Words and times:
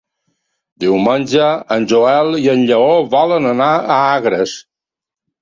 Diumenge 0.83 1.49
en 1.75 1.85
Joel 1.91 2.39
i 2.47 2.49
en 2.55 2.65
Lleó 2.71 2.89
volen 3.13 3.51
anar 3.53 3.69
a 3.77 4.01
Agres. 4.17 4.57